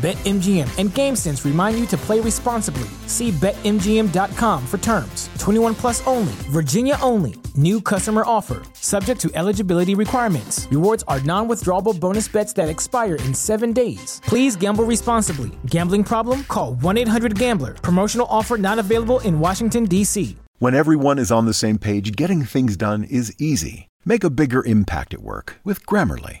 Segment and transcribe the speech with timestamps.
[0.00, 2.88] BetMGM and GameSense remind you to play responsibly.
[3.06, 5.28] See BetMGM.com for terms.
[5.38, 7.34] 21 plus only, Virginia only.
[7.54, 10.66] New customer offer, subject to eligibility requirements.
[10.70, 14.22] Rewards are non withdrawable bonus bets that expire in seven days.
[14.24, 15.50] Please gamble responsibly.
[15.66, 16.44] Gambling problem?
[16.44, 17.74] Call 1 800 Gambler.
[17.74, 20.34] Promotional offer not available in Washington, D.C.
[20.60, 23.88] When everyone is on the same page, getting things done is easy.
[24.06, 26.40] Make a bigger impact at work with Grammarly.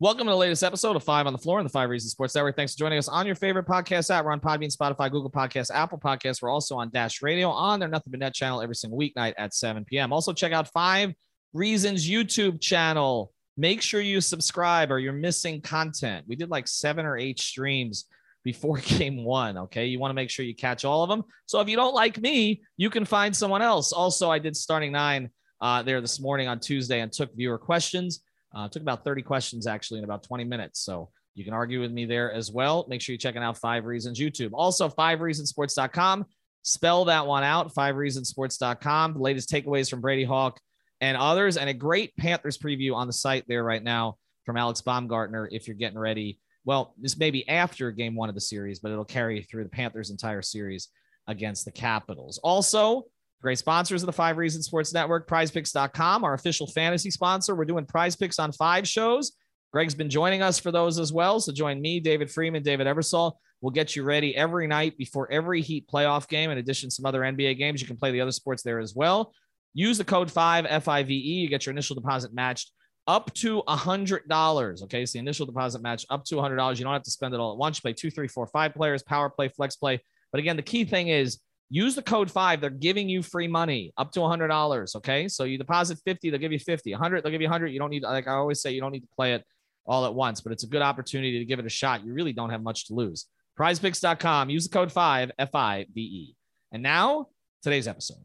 [0.00, 2.34] Welcome to the latest episode of Five on the Floor in the Five Reasons Sports
[2.34, 2.56] Network.
[2.56, 4.24] Thanks for joining us on your favorite podcast app.
[4.24, 6.42] We're on Podbean, Spotify, Google Podcasts, Apple Podcasts.
[6.42, 9.54] We're also on Dash Radio on their Nothing But Net channel every single weeknight at
[9.54, 10.12] 7 p.m.
[10.12, 11.14] Also, check out Five
[11.52, 13.32] Reasons YouTube channel.
[13.56, 16.26] Make sure you subscribe or you're missing content.
[16.26, 18.06] We did like seven or eight streams
[18.42, 19.56] before game one.
[19.58, 19.86] Okay.
[19.86, 21.22] You want to make sure you catch all of them.
[21.46, 23.92] So if you don't like me, you can find someone else.
[23.92, 28.24] Also, I did starting nine uh, there this morning on Tuesday and took viewer questions.
[28.54, 30.80] Uh, took about 30 questions actually in about 20 minutes.
[30.80, 32.86] So you can argue with me there as well.
[32.88, 34.50] Make sure you're checking out Five Reasons YouTube.
[34.52, 36.26] Also, fivereasonsports.com.
[36.62, 39.14] Spell that one out, fivereasonsports.com.
[39.14, 40.58] The latest takeaways from Brady Hawk
[41.00, 44.16] and others, and a great Panthers preview on the site there right now
[44.46, 46.38] from Alex Baumgartner if you're getting ready.
[46.64, 49.70] Well, this may be after game one of the series, but it'll carry through the
[49.70, 50.88] Panthers' entire series
[51.26, 52.38] against the Capitals.
[52.42, 53.04] Also,
[53.42, 57.54] Great sponsors of the Five Reasons Sports Network, prizepicks.com, our official fantasy sponsor.
[57.54, 59.32] We're doing prize picks on five shows.
[59.72, 61.40] Greg's been joining us for those as well.
[61.40, 63.32] So join me, David Freeman, David Ebersol.
[63.60, 66.50] We'll get you ready every night before every Heat playoff game.
[66.50, 67.80] In addition, to some other NBA games.
[67.80, 69.32] You can play the other sports there as well.
[69.72, 71.10] Use the code 5 FIVE.
[71.10, 72.70] You get your initial deposit matched
[73.06, 74.82] up to $100.
[74.84, 75.06] Okay.
[75.06, 76.78] So the initial deposit match up to $100.
[76.78, 77.78] You don't have to spend it all at once.
[77.78, 80.00] You play two, three, four, five players, power play, flex play.
[80.30, 82.60] But again, the key thing is Use the code five.
[82.60, 84.94] They're giving you free money up to hundred dollars.
[84.96, 85.28] Okay.
[85.28, 87.68] So you deposit 50, they'll give you 50, 100, they'll give you 100.
[87.68, 89.44] You don't need, like I always say, you don't need to play it
[89.86, 92.04] all at once, but it's a good opportunity to give it a shot.
[92.04, 93.26] You really don't have much to lose.
[93.58, 94.50] Prizepicks.com.
[94.50, 96.36] Use the code five, F I V E.
[96.72, 97.28] And now
[97.62, 98.18] today's episode.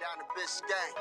[0.00, 0.96] Down to Biscayne.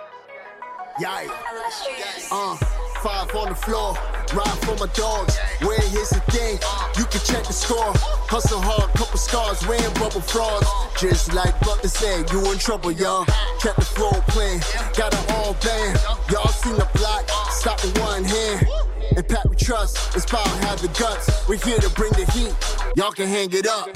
[1.03, 2.31] Yikes.
[2.31, 3.93] Uh five on the floor.
[4.33, 5.37] Ride for my dogs.
[5.61, 6.57] Where here's the thing,
[6.97, 7.93] you can check the score.
[8.33, 10.65] Hustle hard, couple scars, wearing bubble frauds.
[10.99, 13.25] Just like Butler said, you in trouble, y'all.
[13.61, 14.59] Kept the floor playing,
[14.97, 16.01] got it all band.
[16.31, 18.67] Y'all seen the block, stop with one hand.
[19.15, 21.47] And Pat we trust, inspire, have the guts.
[21.47, 22.55] We're here to bring the heat.
[22.95, 23.89] Y'all can hang it up.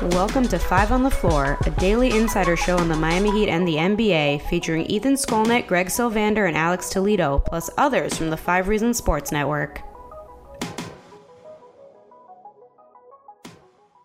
[0.00, 3.66] Welcome to Five on the Floor, a daily insider show on the Miami Heat and
[3.66, 8.68] the NBA, featuring Ethan Skolnick, Greg Sylvander, and Alex Toledo, plus others from the Five
[8.68, 9.82] Reasons Sports Network.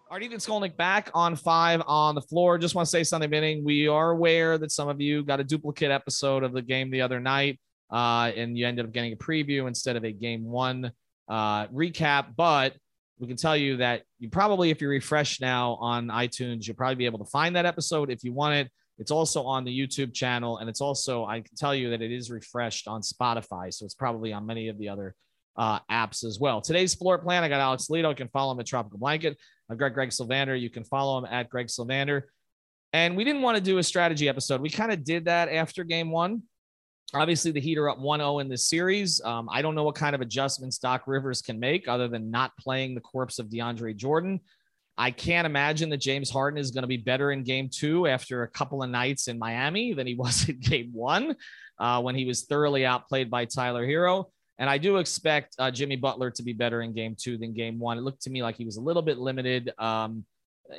[0.09, 2.58] All right, Ethan Skolnick back on Five on the Floor.
[2.58, 3.64] Just want to say something, Binning.
[3.64, 7.02] We are aware that some of you got a duplicate episode of the game the
[7.02, 7.60] other night,
[7.92, 10.92] uh, and you ended up getting a preview instead of a game one
[11.30, 12.74] uh, recap, but
[13.19, 16.96] we can tell you that you probably, if you refresh now on iTunes, you'll probably
[16.96, 18.72] be able to find that episode if you want it.
[18.97, 22.12] It's also on the YouTube channel, and it's also I can tell you that it
[22.12, 25.15] is refreshed on Spotify, so it's probably on many of the other
[25.57, 26.62] uh, apps as well.
[26.62, 28.10] Today's floor plan, I got Alex Toledo.
[28.10, 29.38] You can follow him at Tropical Blanket.
[29.69, 30.59] I've got Greg Sylvander.
[30.59, 32.24] You can follow him at Greg Sylvander.
[32.92, 34.62] And we didn't want to do a strategy episode.
[34.62, 36.44] We kind of did that after game one.
[37.13, 39.21] Obviously, the Heat are up 1 0 in this series.
[39.24, 42.57] Um, I don't know what kind of adjustments Doc Rivers can make other than not
[42.57, 44.39] playing the corpse of DeAndre Jordan.
[44.98, 48.44] I can't imagine that James Harden is going to be better in game two after
[48.44, 51.36] a couple of nights in Miami than he was in game one
[51.80, 54.25] uh, when he was thoroughly outplayed by Tyler Herro.
[54.59, 57.80] And I do expect uh, Jimmy Butler to be better in game two than game
[57.80, 57.98] one.
[57.98, 60.25] It looked to me like he was a little bit limited, um,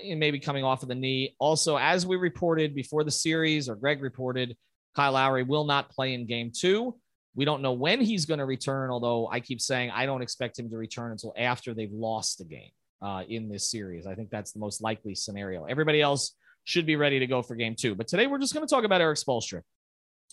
[0.05, 1.35] maybe coming off of the knee.
[1.39, 4.57] Also, as we reported before the series, or Greg reported,
[4.95, 6.95] Kyle Lowry will not play in game two.
[7.35, 10.59] We don't know when he's going to return, although I keep saying I don't expect
[10.59, 12.71] him to return until after they've lost the game
[13.03, 14.07] uh, in this series.
[14.07, 15.65] I think that's the most likely scenario.
[15.65, 17.95] Everybody else should be ready to go for game two.
[17.95, 19.63] But today we're just going to talk about Erik Spoelstra.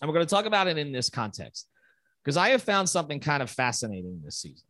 [0.02, 1.68] And we're going to talk about it in this context
[2.24, 4.66] because I have found something kind of fascinating this season.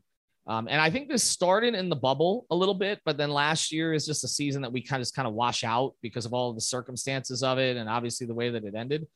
[0.47, 3.71] Um, and I think this started in the bubble a little bit, but then last
[3.71, 6.25] year is just a season that we kind of just kind of wash out because
[6.25, 9.07] of all of the circumstances of it and obviously the way that it ended.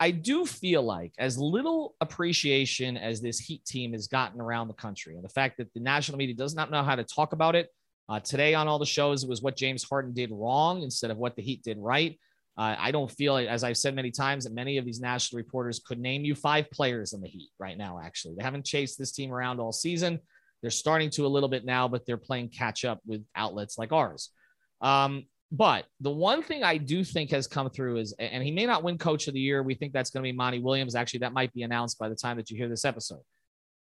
[0.00, 4.74] I do feel like as little appreciation as this Heat team has gotten around the
[4.74, 7.54] country, and the fact that the national media does not know how to talk about
[7.54, 7.68] it.
[8.08, 11.18] Uh, today on all the shows, it was what James Harden did wrong instead of
[11.18, 12.18] what the Heat did right.
[12.58, 15.80] Uh, I don't feel, as I've said many times, that many of these national reporters
[15.86, 18.00] could name you five players in the Heat right now.
[18.02, 20.18] Actually, they haven't chased this team around all season.
[20.60, 23.92] They're starting to a little bit now, but they're playing catch up with outlets like
[23.92, 24.30] ours.
[24.80, 28.66] Um, but the one thing I do think has come through is, and he may
[28.66, 29.62] not win coach of the year.
[29.62, 30.94] We think that's going to be Monty Williams.
[30.94, 33.22] Actually, that might be announced by the time that you hear this episode.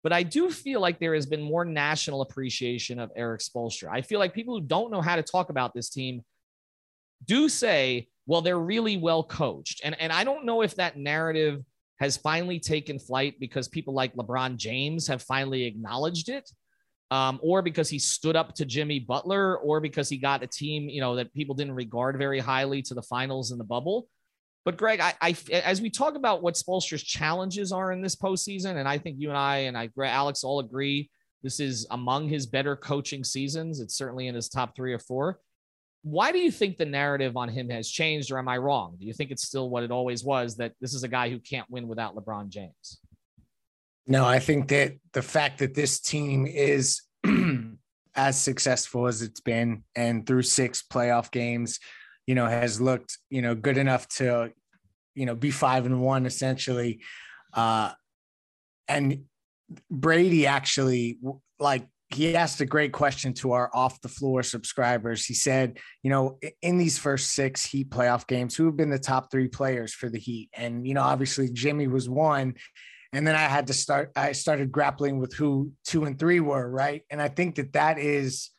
[0.03, 3.91] But I do feel like there has been more national appreciation of Erik Spoelstra.
[3.93, 6.23] I feel like people who don't know how to talk about this team
[7.25, 9.83] do say, well, they're really well coached.
[9.85, 11.63] And, and I don't know if that narrative
[12.01, 16.51] has finally taken flight because people like LeBron James have finally acknowledged it
[17.13, 20.89] um, or because he stood up to Jimmy Butler, or because he got a team,
[20.89, 24.09] you know, that people didn't regard very highly to the finals in the bubble.
[24.65, 28.77] But Greg, I, I as we talk about what Spoelstra's challenges are in this postseason,
[28.77, 31.11] and I think you and I and I, Alex, all agree
[31.43, 33.81] this is among his better coaching seasons.
[33.81, 35.39] It's certainly in his top three or four.
[36.05, 38.97] Why do you think the narrative on him has changed, or am I wrong?
[38.99, 41.39] Do you think it's still what it always was that this is a guy who
[41.41, 43.01] can't win without LeBron James?
[44.07, 47.03] No, I think that the fact that this team is
[48.15, 51.79] as successful as it's been and through six playoff games,
[52.27, 54.53] you know, has looked, you know, good enough to,
[55.15, 57.01] you know, be five and one essentially.
[57.55, 57.93] Uh,
[58.89, 59.25] and
[59.91, 61.19] Brady actually,
[61.59, 65.25] like, he asked a great question to our off the floor subscribers.
[65.25, 68.99] He said, you know, in these first six Heat playoff games, who have been the
[68.99, 70.51] top three players for the Heat?
[70.53, 72.55] And, you know, obviously Jimmy was one
[73.13, 74.11] and then I had to start.
[74.17, 77.03] I started grappling with who two and three were, right?
[77.11, 78.51] And I think that that is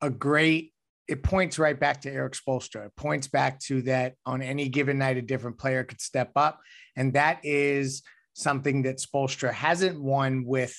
[0.00, 0.72] a great.
[1.08, 2.86] It points right back to Erik Spoelstra.
[2.86, 6.60] It points back to that on any given night, a different player could step up,
[6.96, 8.02] and that is
[8.34, 10.76] something that Spoelstra hasn't won with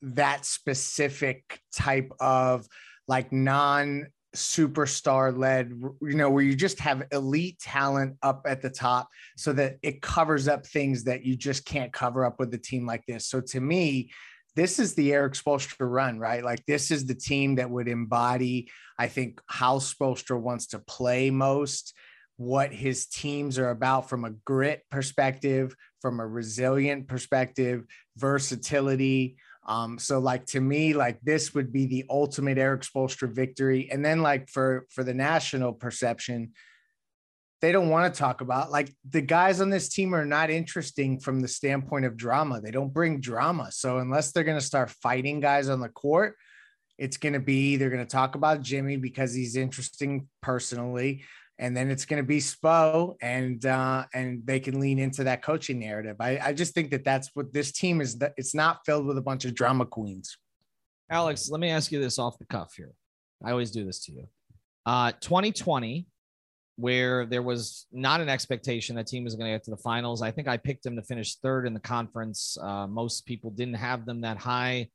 [0.00, 2.66] that specific type of
[3.06, 8.70] like non superstar led, you know, where you just have elite talent up at the
[8.70, 12.58] top so that it covers up things that you just can't cover up with a
[12.58, 13.26] team like this.
[13.26, 14.10] So to me,
[14.54, 16.44] this is the Erik Spoelstra run, right?
[16.44, 21.30] Like this is the team that would embody, I think, how Spoelstra wants to play
[21.30, 21.94] most,
[22.36, 27.84] what his teams are about from a grit perspective, from a resilient perspective,
[28.16, 33.88] versatility, um, so like to me, like this would be the ultimate Erik Spoelstra victory.
[33.90, 36.52] And then like for for the national perception,
[37.60, 41.20] they don't want to talk about like the guys on this team are not interesting
[41.20, 42.60] from the standpoint of drama.
[42.60, 43.70] They don't bring drama.
[43.70, 46.34] So unless they're going to start fighting guys on the court,
[46.98, 51.22] it's going to be they're going to talk about Jimmy because he's interesting personally,
[51.62, 55.42] and then it's going to be Spo, and uh, and they can lean into that
[55.42, 56.16] coaching narrative.
[56.18, 58.18] I, I just think that that's what this team is.
[58.18, 60.36] That it's not filled with a bunch of drama queens.
[61.08, 62.90] Alex, let me ask you this off the cuff here.
[63.44, 64.26] I always do this to you.
[64.84, 66.08] Uh, 2020,
[66.74, 70.20] where there was not an expectation that team was going to get to the finals.
[70.20, 72.58] I think I picked them to finish third in the conference.
[72.60, 74.88] Uh, most people didn't have them that high.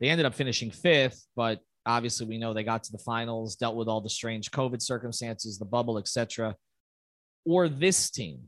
[0.00, 1.60] They ended up finishing fifth, but
[1.90, 5.58] Obviously, we know they got to the finals, dealt with all the strange COVID circumstances,
[5.58, 6.54] the bubble, etc.
[7.44, 8.42] Or this team,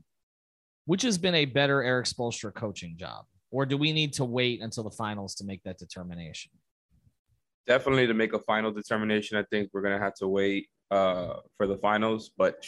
[0.85, 4.61] which has been a better Erik Spoelstra coaching job, or do we need to wait
[4.61, 6.51] until the finals to make that determination?
[7.67, 9.37] Definitely to make a final determination.
[9.37, 12.65] I think we're gonna have to wait uh, for the finals, but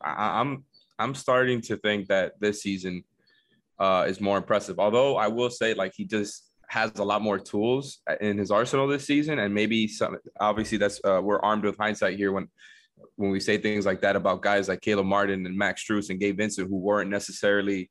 [0.00, 0.64] I, I'm
[0.98, 3.04] I'm starting to think that this season
[3.78, 4.78] uh, is more impressive.
[4.78, 8.88] Although I will say, like he just has a lot more tools in his arsenal
[8.88, 10.18] this season, and maybe some.
[10.40, 12.48] Obviously, that's uh, we're armed with hindsight here when
[13.14, 16.18] when we say things like that about guys like Caleb Martin and Max Strus and
[16.18, 17.90] Gabe Vincent who weren't necessarily,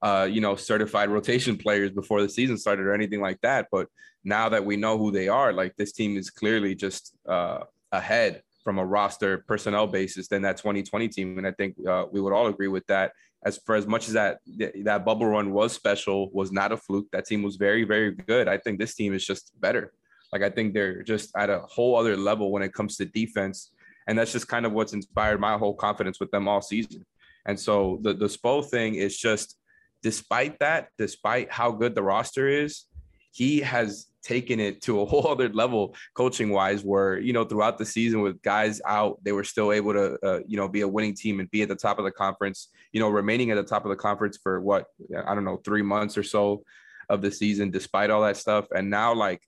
[0.00, 3.66] uh, you know, certified rotation players before the season started or anything like that.
[3.72, 3.88] But
[4.22, 8.42] now that we know who they are, like this team is clearly just uh, ahead
[8.62, 12.32] from a roster personnel basis than that 2020 team, and I think uh, we would
[12.32, 13.10] all agree with that
[13.44, 14.40] as for as much as that
[14.84, 17.10] that bubble run was special, was not a fluke.
[17.12, 18.48] That team was very, very good.
[18.48, 19.92] I think this team is just better.
[20.32, 23.72] Like I think they're just at a whole other level when it comes to defense,
[24.06, 27.04] and that's just kind of what's inspired my whole confidence with them all season.
[27.46, 29.56] And so the the Spo thing is just
[30.02, 32.86] despite that, despite how good the roster is,
[33.32, 37.78] he has taken it to a whole other level coaching wise where you know throughout
[37.78, 40.88] the season with guys out they were still able to uh, you know be a
[40.88, 43.62] winning team and be at the top of the conference you know remaining at the
[43.62, 44.86] top of the conference for what
[45.26, 46.62] i don't know 3 months or so
[47.10, 48.66] of the season despite all that stuff.
[48.74, 49.42] And now like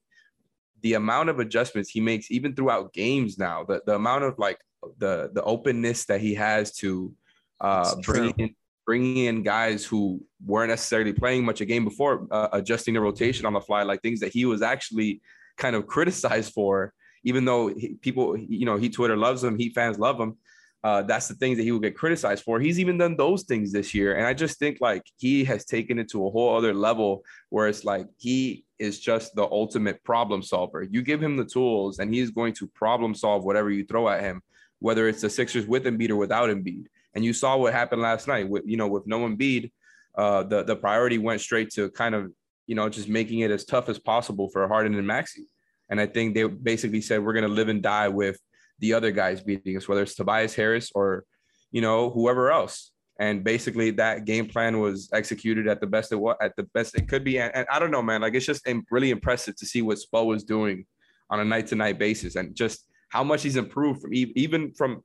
[0.82, 4.58] the amount of adjustments he makes even throughout games now the, the amount of like
[4.98, 7.14] the the openness that he has to
[7.60, 8.54] uh bring in
[8.86, 13.46] bringing in guys who weren't necessarily playing much a game before, uh, adjusting the rotation
[13.46, 15.20] on the fly, like things that he was actually
[15.56, 16.92] kind of criticized for,
[17.24, 20.36] even though he, people, you know, he Twitter loves him, Heat fans love him.
[20.84, 22.58] Uh, that's the things that he will get criticized for.
[22.58, 24.16] He's even done those things this year.
[24.16, 27.68] And I just think like he has taken it to a whole other level where
[27.68, 30.82] it's like he is just the ultimate problem solver.
[30.82, 34.22] You give him the tools and he's going to problem solve whatever you throw at
[34.22, 34.42] him,
[34.80, 36.86] whether it's the Sixers with Embiid or without Embiid.
[37.14, 39.70] And you saw what happened last night with, you know, with no Embiid,
[40.16, 42.32] uh, the, the priority went straight to kind of,
[42.66, 45.46] you know, just making it as tough as possible for Harden and Maxey.
[45.90, 48.38] And I think they basically said, we're going to live and die with
[48.78, 51.24] the other guys beating us, whether it's Tobias Harris or,
[51.70, 52.92] you know, whoever else.
[53.18, 56.94] And basically that game plan was executed at the best it was at the best
[56.96, 57.38] it could be.
[57.38, 60.24] And, and I don't know, man, like it's just really impressive to see what Spo
[60.26, 60.86] was doing
[61.30, 65.04] on a night to night basis and just how much he's improved from even from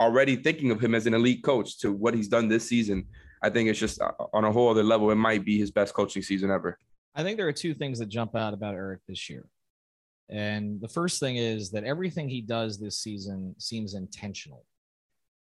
[0.00, 3.06] already thinking of him as an elite coach to what he's done this season,
[3.42, 5.10] I think it's just uh, on a whole other level.
[5.10, 6.78] It might be his best coaching season ever.
[7.14, 9.44] I think there are two things that jump out about Erik this year.
[10.30, 14.64] And the first thing is that everything he does this season seems intentional.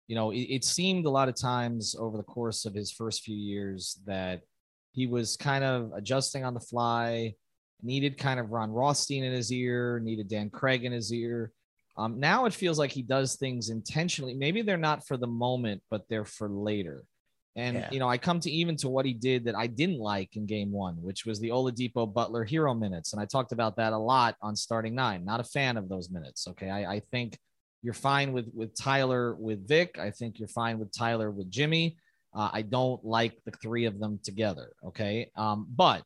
[0.09, 3.23] You know, it, it, seemed a lot of times over the course of his first
[3.23, 4.43] few years that
[4.91, 7.35] he was kind of adjusting on the fly,
[7.83, 11.53] needed kind of Ron Rothstein in his ear, needed Dan Craig in his ear.
[11.97, 14.35] Um, now it feels like he does things intentionally.
[14.35, 17.05] Maybe they're not for the moment, but they're for later.
[17.55, 17.89] And yeah.
[17.93, 20.47] you know, I come to even to what he did that I didn't like in
[20.47, 23.13] game one, which was the Oladipo Butler Herro minutes.
[23.13, 25.25] And I talked about that a lot on starting nine.
[25.25, 26.49] Not a fan of those minutes.
[26.49, 26.71] Okay.
[26.71, 27.39] I, I think
[27.83, 29.99] you're fine with with Tyler with Vic.
[29.99, 31.99] I think you're fine with Tyler with Jimmy.
[32.35, 34.73] Uh, I don't like the three of them together.
[34.87, 35.31] Okay.
[35.37, 36.05] Um, but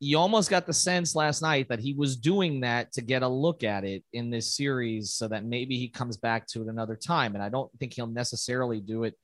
[0.00, 3.28] you almost got the sense last night that he was doing that to get a
[3.28, 6.96] look at it in this series so that maybe he comes back to it another
[6.96, 7.34] time.
[7.34, 9.14] And I don't think he'll necessarily do it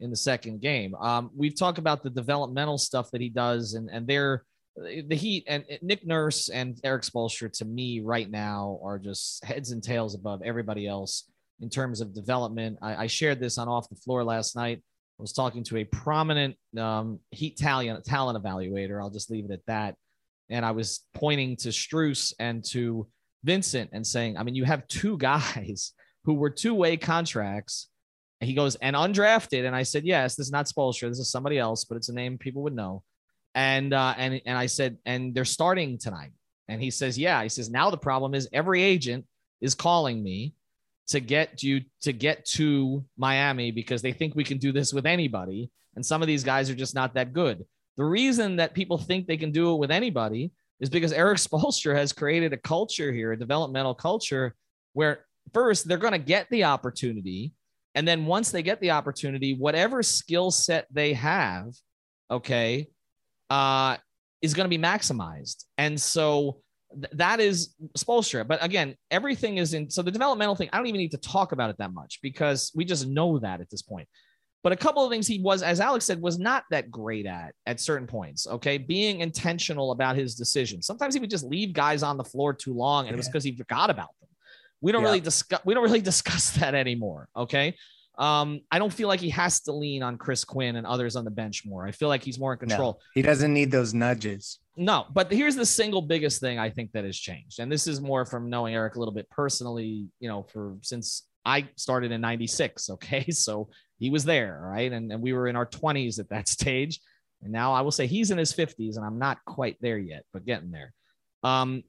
[0.00, 0.94] in the second game.
[0.94, 4.44] Um, we've talked about the developmental stuff that he does, and, and they're
[4.76, 9.70] the Heat and Nick Nurse and Erik Spoelstra to me right now are just heads
[9.70, 11.30] and tails above everybody else
[11.60, 12.78] in terms of development.
[12.82, 14.82] I, I shared this on off the floor last night.
[15.18, 19.00] I was talking to a prominent um, Heat talent talent evaluator.
[19.00, 19.94] I'll just leave it at that
[20.50, 23.06] and I was pointing to Strus and to
[23.44, 25.92] Vincent and saying, I mean, you have two guys
[26.24, 27.88] who were two way contracts.
[28.40, 29.64] And he goes, and undrafted.
[29.66, 31.08] And I said, yes, this is not Spoelstra.
[31.08, 33.02] This is somebody else, but it's a name people would know.
[33.54, 36.32] And, uh, and, and I said, and they're starting tonight.
[36.68, 37.42] And he says, yeah.
[37.42, 39.24] He says, now the problem is every agent
[39.62, 40.54] is calling me
[41.08, 45.06] to get you to get to Miami because they think we can do this with
[45.06, 45.70] anybody.
[45.94, 47.64] And some of these guys are just not that good.
[47.96, 51.94] The reason that people think they can do it with anybody is because Erik Spoelstra
[51.94, 54.54] has created a culture here, a developmental culture
[54.92, 57.52] where first they're going to get the opportunity.
[57.94, 61.72] And then once they get the opportunity, whatever skill set they have,
[62.30, 62.88] okay,
[63.48, 63.96] uh,
[64.42, 65.64] is going to be maximized.
[65.78, 66.60] And so
[66.92, 68.46] th- that is Spoelstra.
[68.46, 69.88] But again, everything is in.
[69.88, 72.70] So the developmental thing, I don't even need to talk about it that much because
[72.74, 74.08] we just know that at this point.
[74.66, 77.54] But a couple of things he was, as Alex said, was not that great at
[77.66, 78.48] at certain points.
[78.48, 78.78] Okay.
[78.78, 80.88] Being intentional about his decisions.
[80.88, 83.14] Sometimes he would just leave guys on the floor too long, and yeah.
[83.14, 84.28] it was because he forgot about them.
[84.80, 85.06] We don't yeah.
[85.06, 87.28] really discuss we don't really discuss that anymore.
[87.36, 87.76] Okay.
[88.18, 91.24] Um, I don't feel like he has to lean on Chris Quinn and others on
[91.24, 91.86] the bench more.
[91.86, 92.94] I feel like he's more in control.
[92.94, 94.58] No, he doesn't need those nudges.
[94.76, 97.60] No, but here's the single biggest thing I think that has changed.
[97.60, 101.22] And this is more from knowing Erik a little bit personally, you know, for since
[101.46, 102.90] I started in 96.
[102.90, 103.24] Okay.
[103.32, 104.92] So he was there, right?
[104.92, 107.00] And, and we were in our 20s at that stage.
[107.42, 110.24] And now I will say he's in his 50s, and I'm not quite there yet,
[110.32, 110.92] but getting there.
[111.42, 111.84] Um,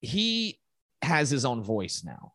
[0.00, 0.58] he
[1.00, 2.32] has his own voice now.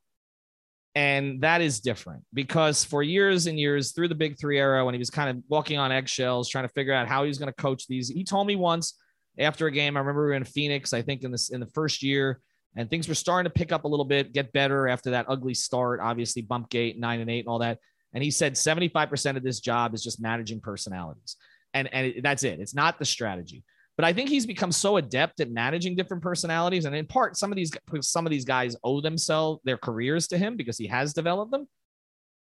[0.95, 4.95] And that is different because for years and years through the big three era, when
[4.95, 7.51] he was kind of walking on eggshells, trying to figure out how he was going
[7.51, 8.97] to coach these, he told me once
[9.37, 11.67] after a game, I remember we were in Phoenix, I think in this in the
[11.67, 12.41] first year,
[12.75, 15.53] and things were starting to pick up a little bit, get better after that ugly
[15.53, 17.79] start, obviously bump gate, nine and eight and all that.
[18.13, 21.35] And he said 75% of this job is just managing personalities.
[21.73, 22.59] And, and that's it.
[22.59, 23.63] It's not the strategy.
[23.95, 26.85] But I think he's become so adept at managing different personalities.
[26.85, 30.37] And in part, some of these some of these guys owe themselves their careers to
[30.37, 31.67] him because he has developed them.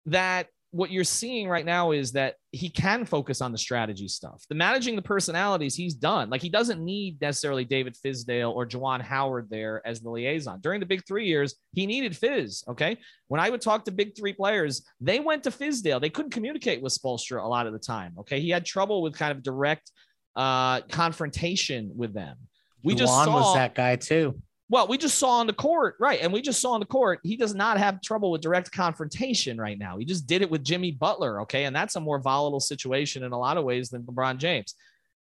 [0.05, 4.43] That what you're seeing right now is that he can focus on the strategy stuff.
[4.49, 6.31] The managing the personalities, he's done.
[6.31, 10.61] Like he doesn't need necessarily David Fizdale or Juwan Howard there as the liaison.
[10.61, 12.63] During the big three years, he needed Fizz.
[12.69, 12.97] Okay.
[13.27, 16.01] When I would talk to big three players, they went to Fizdale.
[16.01, 18.15] They couldn't communicate with Spoelstra a lot of the time.
[18.21, 18.39] Okay.
[18.39, 19.91] He had trouble with kind of direct
[20.35, 22.35] uh, confrontation with them.
[22.83, 24.41] We Juwan just saw was that guy too.
[24.73, 26.19] Well, we just saw on the court, right?
[26.19, 29.55] And we just saw on the court, he does not have trouble with direct confrontation
[29.55, 29.99] right now.
[29.99, 31.65] He just did it with Jimmy Butler, okay?
[31.65, 34.73] And that's a more volatile situation in a lot of ways than LeBron James.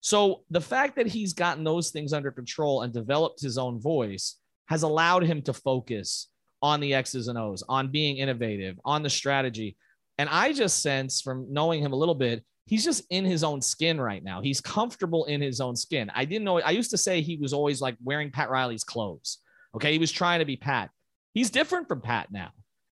[0.03, 4.37] So the fact that he's gotten those things under control and developed his own voice
[4.67, 6.29] has allowed him to focus
[6.63, 9.77] on the X's and O's, on being innovative, on the strategy.
[10.17, 13.61] And I just sense from knowing him a little bit, he's just in his own
[13.61, 14.41] skin right now.
[14.41, 16.09] He's comfortable in his own skin.
[16.15, 16.61] I didn't know.
[16.61, 19.39] I used to say he was always like wearing Pat Riley's clothes.
[19.75, 19.93] Okay.
[19.93, 20.89] He was trying to be Pat.
[21.35, 22.51] He's different from Pat now.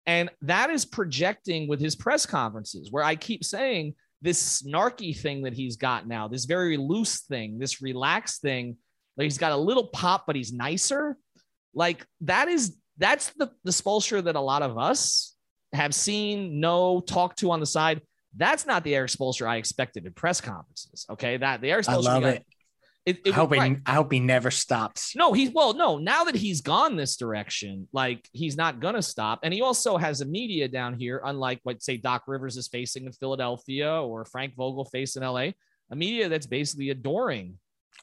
[0.08, 5.44] And that is projecting with his press conferences, where I keep saying this snarky thing
[5.44, 8.78] that he's got now, this very loose thing, this relaxed thing.
[9.16, 11.18] Like he's got a little pop, but he's nicer.
[11.76, 15.36] Like that is that's the the Spoelstra that a lot of us
[15.72, 18.02] have seen, know, talked to on the side.
[18.36, 21.06] That's not the Erik Spoelstra I expected in press conferences.
[21.10, 21.94] Okay, that the Erik Spoelstra.
[21.94, 22.46] I love guy- it.
[23.08, 25.16] It, I hope, he, I hope he never stops.
[25.16, 29.40] No, he's well, no, now that he's gone this direction, like he's not gonna stop.
[29.44, 33.06] And he also has a media down here, unlike what say Doc Rivers is facing
[33.06, 35.52] in Philadelphia or Frank Vogel faced in LA,
[35.90, 37.58] a media that's basically adoring.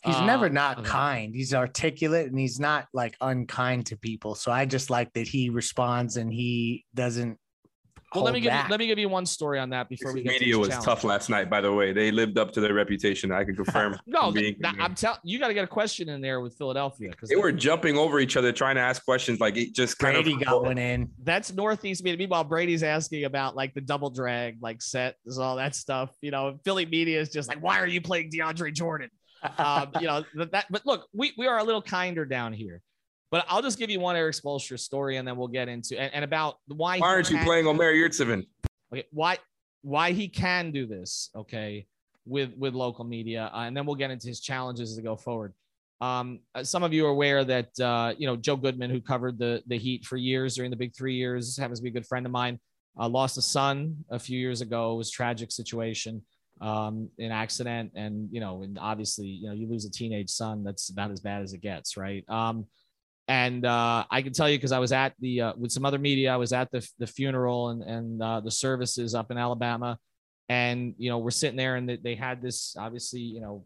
[0.04, 0.90] He's uh, never not of him.
[0.90, 1.34] kind.
[1.34, 4.34] He's articulate and he's not like unkind to people.
[4.34, 7.38] So I just like that he responds and he doesn't.
[8.14, 10.12] Well, let me hold give you, let me give you one story on that before
[10.12, 10.84] This we get to the media to was challenge.
[10.84, 11.92] tough last night, by the way.
[11.92, 13.32] They lived up to their reputation.
[13.32, 13.98] I can confirm.
[14.06, 17.10] No, being th- I'm telling you, got to get a question in there with Philadelphia
[17.10, 19.40] because they were jumping over each other trying to ask questions.
[19.40, 21.10] Like it just kind Brady of got one in.
[21.22, 22.18] that's Northeast media.
[22.18, 26.10] Meanwhile, Brady's asking about like the double drag, like set, is all that stuff.
[26.20, 29.10] You know, Philly media is just like, why are you playing DeAndre Jordan?
[29.58, 30.66] um, you know that, that.
[30.70, 32.80] But look, we we are a little kinder down here.
[33.34, 36.14] But I'll just give you one Erik Spoelstra story, and then we'll get into and,
[36.14, 37.00] and about why.
[37.00, 38.46] Why aren't you playing Omer Yurtseven?
[38.92, 39.38] Okay, why
[39.82, 41.30] why he can do this?
[41.34, 41.88] Okay,
[42.24, 45.16] with with local media, uh, and then we'll get into his challenges as we go
[45.16, 45.52] forward.
[46.00, 49.36] Um, uh, some of you are aware that uh, you know Joe Goodman, who covered
[49.36, 52.06] the the Heat for years during the Big Three years, happens to be a good
[52.06, 52.60] friend of mine.
[52.96, 54.94] Uh, lost a son a few years ago.
[54.94, 56.22] It was a tragic situation,
[56.60, 60.62] um, an accident, and you know, and obviously, you know, you lose a teenage son.
[60.62, 62.24] That's about as bad as it gets, right?
[62.28, 62.66] Um,
[63.28, 65.98] and uh, I can tell you because I was at the uh, with some other
[65.98, 66.32] media.
[66.32, 69.98] I was at the the funeral and and uh, the services up in Alabama,
[70.48, 73.64] and you know we're sitting there and they, had this obviously you know,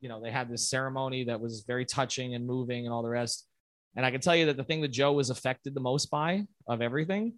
[0.00, 3.08] you know they had this ceremony that was very touching and moving and all the
[3.08, 3.46] rest.
[3.94, 6.44] And I can tell you that the thing that Joe was affected the most by
[6.68, 7.34] of everything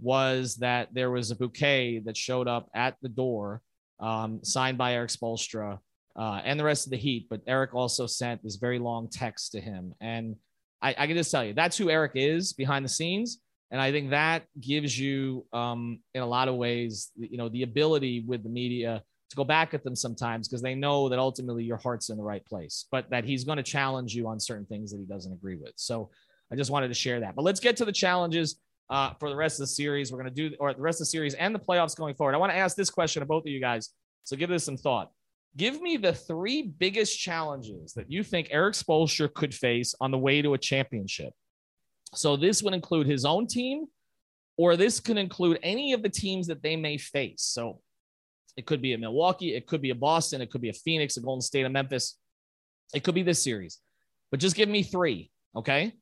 [0.00, 3.62] was that there was a bouquet that showed up at the door,
[4.00, 5.78] um, signed by Erik Spoelstra
[6.16, 7.28] uh, and the rest of the Heat.
[7.30, 10.36] But Erik also sent this very long text to him, and
[10.82, 13.38] I, I can just tell you that's who Erik is behind the scenes.
[13.70, 17.62] And I think that gives you, um, in a lot of ways, you know, the
[17.62, 21.64] ability with the media to go back at them sometimes because they know that ultimately
[21.64, 24.66] your heart's in the right place, but that he's going to challenge you on certain
[24.66, 25.72] things that he doesn't agree with.
[25.76, 26.10] So
[26.52, 27.34] I just wanted to share that.
[27.34, 30.12] But let's get to the challenges uh, for the rest of the series.
[30.12, 32.34] We're going to do, or the rest of the series and the playoffs going forward.
[32.34, 33.88] I want to ask this question to both of you guys.
[34.24, 35.10] So give this some thought.
[35.56, 40.18] Give me the three biggest challenges that you think Erik Spoelstra could face on the
[40.18, 41.34] way to a championship.
[42.14, 43.86] So this would include his own team,
[44.56, 47.42] or this could include any of the teams that they may face.
[47.42, 47.80] So
[48.56, 51.16] it could be a Milwaukee, it could be a Boston, it could be a Phoenix,
[51.16, 52.18] a Golden State, a Memphis.
[52.94, 53.78] It could be this series,
[54.30, 55.30] but just give me three.
[55.56, 55.92] Okay.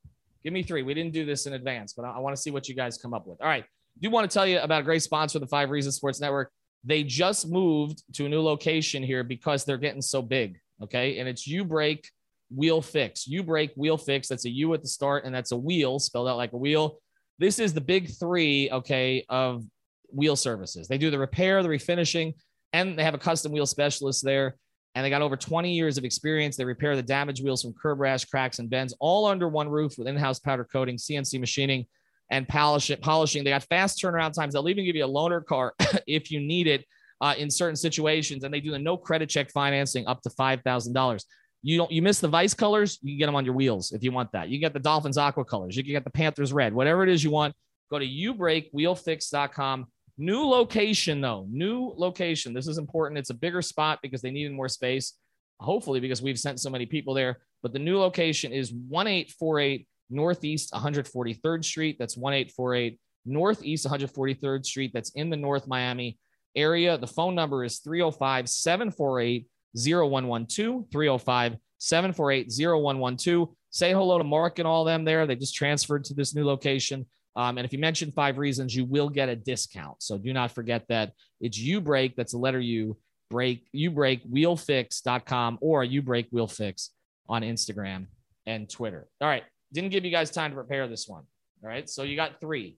[0.42, 0.82] Give me three.
[0.82, 2.98] We didn't do this in advance, but I, I want to see what you guys
[2.98, 3.40] come up with.
[3.40, 3.64] All right.
[4.00, 6.50] do want to tell you about a great sponsor the Five Reasons Sports Network.
[6.84, 10.58] They just moved to a new location here because they're getting so big.
[10.82, 11.18] Okay.
[11.18, 12.08] And it's U Break
[12.54, 13.26] Wheel Fix.
[13.26, 14.28] U Break Wheel Fix.
[14.28, 16.98] That's a U at the start, and that's a wheel spelled out like a wheel.
[17.38, 19.64] This is the big three, okay, of
[20.12, 20.88] wheel services.
[20.88, 22.34] They do the repair, the refinishing,
[22.72, 24.56] and they have a custom wheel specialist there.
[24.94, 26.56] And they got over 20 years of experience.
[26.56, 29.96] They repair the damaged wheels from curb rash, cracks, and bends all under one roof
[29.96, 31.86] with in house powder coating, CNC machining,
[32.30, 33.44] and polish polishing.
[33.44, 34.54] They got fast turnaround times.
[34.54, 35.74] They'll even give you a loaner car
[36.06, 36.84] if you need it
[37.20, 38.44] uh, in certain situations.
[38.44, 41.24] And they do the no credit check financing up to $5,000.
[41.62, 44.02] You don't you miss the vice colors, you can get them on your wheels if
[44.02, 44.48] you want that.
[44.48, 47.22] You get the Dolphins aqua colors, you can get the Panthers red, whatever it is
[47.22, 47.54] you want.
[47.90, 49.86] Go to ubreakwheelfix.com.
[50.16, 52.54] New location though, new location.
[52.54, 53.18] This is important.
[53.18, 55.14] It's a bigger spot because they needed more space.
[55.58, 57.40] Hopefully, because we've sent so many people there.
[57.62, 61.96] But the new location is 1848 Northeast 143rd Street.
[61.98, 64.90] That's 1848 Northeast 143rd Street.
[64.92, 66.18] That's in the North Miami
[66.56, 66.98] area.
[66.98, 70.84] The phone number is 305 748 0112.
[70.90, 73.48] 305 748 0112.
[73.70, 75.26] Say hello to Mark and all them there.
[75.26, 77.06] They just transferred to this new location.
[77.36, 80.02] Um, and if you mention five reasons, you will get a discount.
[80.02, 82.16] So do not forget that it's you break.
[82.16, 82.96] That's the letter U
[83.30, 86.88] break, you break wheelfix.com or you break wheelfix
[87.28, 88.06] on Instagram
[88.44, 89.06] and Twitter.
[89.20, 89.44] All right.
[89.72, 91.24] Didn't give you guys time to prepare this one.
[91.62, 91.88] All right.
[91.88, 92.76] So you got three.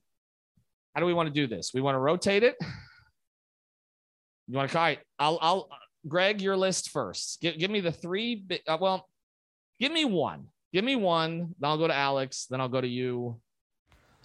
[0.95, 1.73] How do we want to do this?
[1.73, 2.57] We want to rotate it.
[4.49, 4.99] You want to, all right.
[5.19, 5.69] I'll, I'll,
[6.07, 7.41] Greg, your list first.
[7.41, 8.45] Give, give me the three.
[8.67, 9.09] Uh, well,
[9.81, 10.49] give me one.
[10.73, 11.55] Give me one.
[11.59, 12.47] Then I'll go to Alex.
[12.51, 13.41] Then I'll go to you.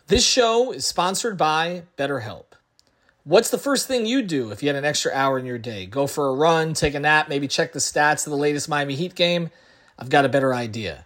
[0.07, 2.53] This show is sponsored by BetterHelp.
[3.25, 5.85] What's the first thing you do if you had an extra hour in your day?
[5.85, 8.95] Go for a run, take a nap, maybe check the stats of the latest Miami
[8.95, 9.49] Heat game?
[9.99, 11.05] I've got a better idea.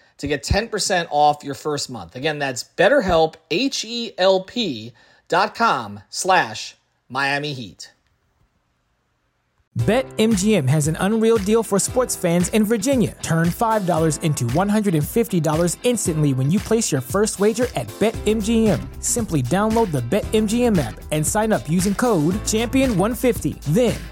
[0.21, 2.15] to get 10% off your first month.
[2.15, 4.93] Again, that's betterhelp, H-E-L-P
[5.27, 6.75] dot com slash
[7.09, 7.91] Miami Heat.
[9.79, 13.15] BetMGM has an unreal deal for sports fans in Virginia.
[13.21, 19.01] Turn $5 into $150 instantly when you place your first wager at BetMGM.
[19.01, 23.61] Simply download the BetMGM app and sign up using code Champion150.
[23.73, 23.95] Then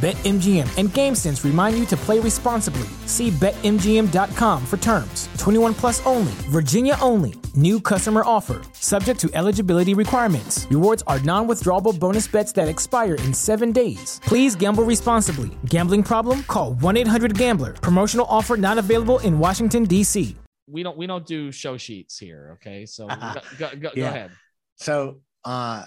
[0.00, 2.88] BetMGM and GameSense remind you to play responsibly.
[3.04, 5.28] See BetMGM.com for terms.
[5.36, 7.34] 21 plus only, Virginia only.
[7.54, 10.66] New customer offer, subject to eligibility requirements.
[10.70, 14.20] Rewards are non withdrawable bonus bets that expire in seven days.
[14.24, 15.50] Please gamble responsibly.
[15.66, 16.44] Gambling problem?
[16.44, 17.74] Call 1 800 Gambler.
[17.74, 20.34] Promotional offer not available in Washington, D.C.
[20.66, 22.86] We don't we don't do show sheets here, okay?
[22.86, 24.04] So go, go, go, Yeah.
[24.04, 24.30] go ahead.
[24.76, 25.84] So uh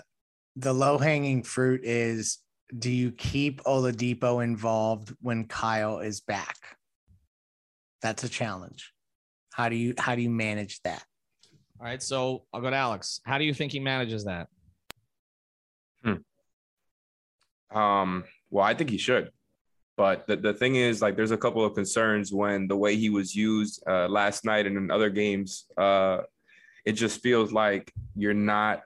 [0.55, 2.37] the low hanging fruit is
[2.77, 6.57] do you keep Oladipo involved when Kyle is back?
[8.01, 8.91] That's a challenge.
[9.53, 11.03] How do you how do you manage that?
[11.79, 13.19] All right, so I'll go to Alex.
[13.25, 14.47] How do you think he manages that?
[16.03, 17.77] Hmm.
[17.77, 19.31] Um, well, I think he should.
[19.95, 23.09] But the, the thing is, like, there's a couple of concerns when the way he
[23.09, 26.21] was used uh, last night and in other games, uh,
[26.85, 28.81] it just feels like you're not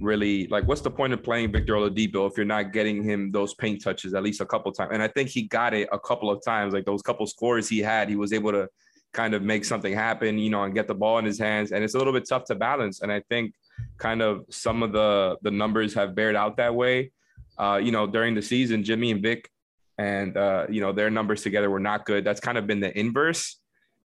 [0.00, 3.54] really like, what's the point of playing Victor Oladipo if you're not getting him those
[3.54, 4.90] paint touches at least a couple times?
[4.92, 7.78] And I think he got it a couple of times, like those couple scores he
[7.78, 8.68] had, he was able to
[9.12, 11.72] kind of make something happen, you know, and get the ball in his hands.
[11.72, 13.02] And it's a little bit tough to balance.
[13.02, 13.54] And I think
[13.98, 17.12] kind of some of the the numbers have bared out that way.
[17.58, 19.50] Uh, you know, during the season, Jimmy and Vic
[20.00, 22.24] and uh, you know their numbers together were not good.
[22.24, 23.59] That's kind of been the inverse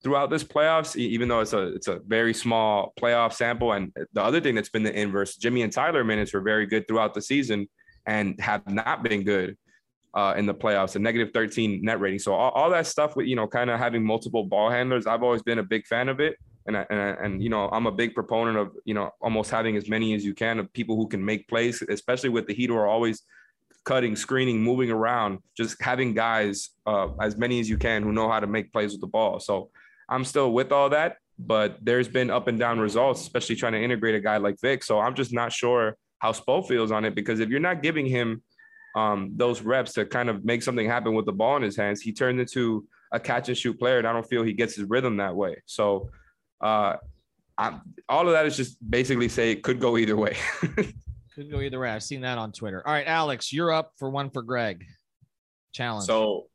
[0.04, 3.72] throughout this playoffs, even though it's a it's a very small playoff sample.
[3.72, 6.86] And the other thing that's been the inverse, Jimmy and Tyler minutes were very good
[6.86, 7.68] throughout the season
[8.06, 9.56] and have not been good
[10.12, 10.94] uh, in the playoffs.
[10.94, 12.18] A negative 13 net rating.
[12.18, 15.22] So all, all that stuff with you know kind of having multiple ball handlers, I've
[15.22, 16.36] always been a big fan of it.
[16.66, 19.50] And, I, and, I, and you know I'm a big proponent of you know almost
[19.50, 22.54] having as many as you can of people who can make plays, especially with the
[22.54, 23.22] Heat who are always
[23.84, 28.30] cutting, screening, moving around, just having guys, uh, as many as you can, who know
[28.30, 29.38] how to make plays with the ball.
[29.40, 29.70] So
[30.08, 33.82] I'm still with all that, but there's been up and down results, especially trying to
[33.82, 34.82] integrate a guy like Vic.
[34.82, 38.06] So I'm just not sure how Spo feels on it because if you're not giving
[38.06, 38.42] him
[38.96, 42.00] um, those reps to kind of make something happen with the ball in his hands,
[42.00, 44.88] he turns into a catch and shoot player, and I don't feel he gets his
[44.88, 45.62] rhythm that way.
[45.66, 46.10] So
[46.60, 46.96] uh,
[47.58, 50.36] I'm, all of that is just basically say it could go either way.
[51.34, 51.90] Could go either way.
[51.90, 52.80] I've seen that on Twitter.
[52.86, 54.84] All right, Alex, you're up for one for Greg.
[55.72, 56.06] Challenge.
[56.06, 56.46] So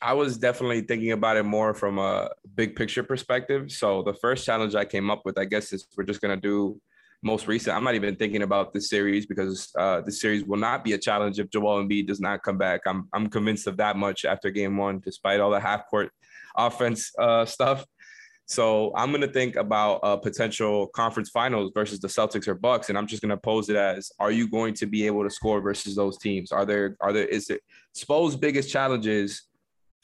[0.00, 3.70] I was definitely thinking about it more from a big picture perspective.
[3.72, 6.80] So the first challenge I came up with, I guess, is we're just gonna do
[7.22, 7.76] most recent.
[7.76, 10.98] I'm not even thinking about the series because uh, the series will not be a
[10.98, 12.82] challenge if Joel Embiid does not come back.
[12.86, 16.10] I'm I'm convinced of that much after game one, despite all the half court
[16.56, 17.84] offense uh, stuff.
[18.48, 22.96] So I'm to think about a potential conference finals versus the Celtics or Bucks, and
[22.96, 25.96] I'm just to pose it as: Are you going to be able to score versus
[25.96, 26.52] those teams?
[26.52, 27.60] Are there are there is it
[27.92, 29.42] Spo's biggest challenges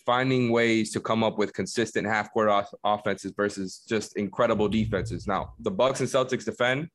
[0.05, 5.27] finding ways to come up with consistent half court off- offenses versus just incredible defenses.
[5.27, 6.89] Now the Bucks and Celtics defend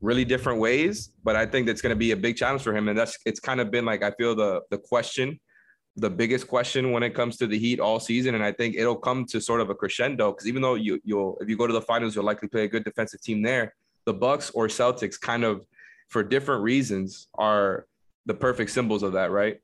[0.00, 2.88] really different ways, but I think that's going to be a big challenge for him,
[2.88, 5.38] and that's it's kind of been like I feel the the question
[5.98, 8.96] the biggest question when it comes to the Heat all season, and I think it'll
[8.96, 11.72] come to sort of a crescendo because even though you you'll if you go to
[11.72, 13.74] the finals, you'll likely play a good defensive team there.
[14.04, 15.66] The Bucks or Celtics, kind of
[16.08, 17.86] for different reasons, are
[18.26, 19.60] the perfect symbols of that, right?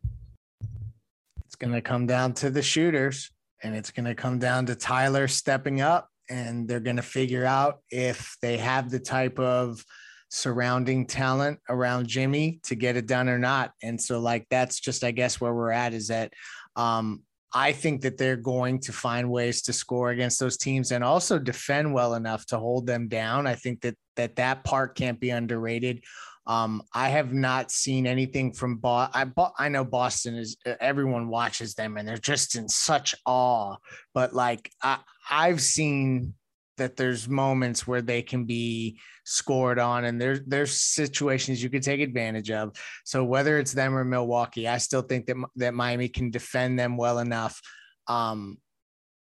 [1.65, 3.31] Going to come down to the shooters,
[3.63, 7.47] and it's going to come down to Tyler stepping up, and they're going to figure
[7.47, 9.83] out if they have the type of
[10.29, 13.73] surrounding talent around Jimmy to get it done or not.
[13.83, 16.35] And so, like, that's just, I guess, where we're at is that
[16.77, 17.23] um,
[17.55, 21.39] I think that they're going to find ways to score against those teams and also
[21.39, 23.47] defend well enough to hold them down.
[23.47, 26.05] I think that that that part can't be underrated.
[26.47, 29.33] Um, I have not seen anything from Boston.
[29.37, 33.77] I, I know Boston is everyone watches them and they're just in such awe.
[34.13, 34.99] But like I,
[35.31, 36.35] I've seen
[36.77, 41.83] that there's moments where they can be scored on and there's there's situations you could
[41.83, 42.77] take advantage of.
[43.05, 46.97] So whether it's them or Milwaukee, I still think that that Miami can defend them
[46.97, 47.61] well enough.
[48.07, 48.59] Um,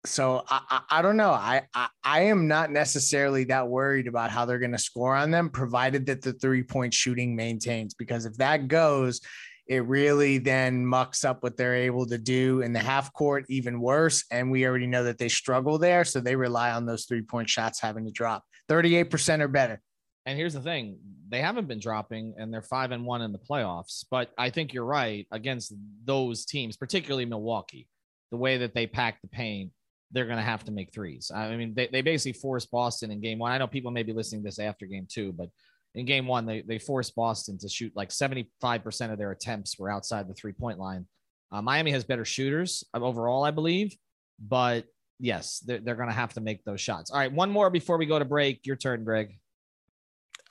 [0.06, 1.32] so I, I, I don't know.
[1.32, 5.32] I, I, I am not necessarily that worried about how they're going to score on
[5.32, 7.94] them, provided that the three point shooting maintains.
[7.94, 9.22] Because if that goes,
[9.68, 13.80] it really then mucks up what they're able to do in the half court even
[13.80, 14.26] worse.
[14.32, 16.04] And we already know that they struggle there.
[16.04, 19.82] So they rely on those three point shots having to drop 38% or better.
[20.26, 23.40] And here's the thing they haven't been dropping and they're five and one in the
[23.40, 24.04] playoffs.
[24.10, 27.88] But I think you're right against those teams, particularly Milwaukee,
[28.32, 29.72] the way that they pack the paint,
[30.12, 31.32] they're going to have to make threes.
[31.34, 33.52] I mean, they, they basically forced Boston in game one.
[33.52, 35.50] I know people may be listening this after game two, but
[35.96, 39.90] in game one, they, they forced Boston to shoot like 75% of their attempts were
[39.90, 41.06] outside the three point line.
[41.52, 43.96] Uh, Miami has better shooters overall, I believe,
[44.40, 44.86] but
[45.20, 47.12] yes, they're, they're going to have to make those shots.
[47.12, 48.66] All right, one more before we go to break.
[48.66, 49.38] Your turn, Greg.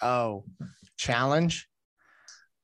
[0.03, 0.45] Oh,
[0.99, 1.69] challenge.